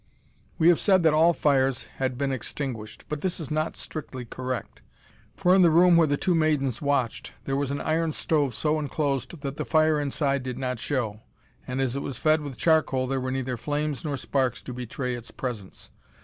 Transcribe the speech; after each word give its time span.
We 0.57 0.69
have 0.69 0.79
said 0.79 1.03
that 1.03 1.13
all 1.13 1.31
fires 1.31 1.83
had 1.97 2.17
been 2.17 2.31
extinguished, 2.31 3.05
but 3.07 3.21
this 3.21 3.39
is 3.39 3.51
not 3.51 3.77
strictly 3.77 4.25
correct, 4.25 4.81
for 5.37 5.53
in 5.53 5.61
the 5.61 5.69
room 5.69 5.95
where 5.95 6.07
the 6.07 6.17
two 6.17 6.33
maidens 6.33 6.81
watched 6.81 7.33
there 7.45 7.55
was 7.55 7.69
an 7.69 7.81
iron 7.81 8.11
stove 8.11 8.55
so 8.55 8.79
enclosed 8.79 9.41
that 9.41 9.57
the 9.57 9.63
fire 9.63 9.99
inside 10.01 10.41
did 10.41 10.57
not 10.57 10.79
show, 10.79 11.21
and 11.67 11.79
as 11.79 11.95
it 11.95 12.01
was 12.01 12.17
fed 12.17 12.41
with 12.41 12.57
charcoal 12.57 13.05
there 13.05 13.21
were 13.21 13.29
neither 13.29 13.57
flames 13.57 14.03
nor 14.03 14.17
sparks 14.17 14.63
to 14.63 14.73
betray 14.73 15.13
its 15.13 15.29
presence. 15.29 15.91